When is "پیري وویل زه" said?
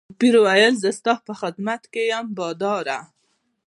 0.19-0.89